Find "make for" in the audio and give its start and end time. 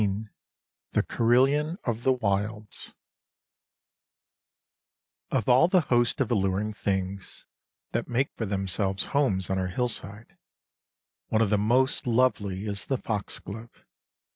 8.07-8.47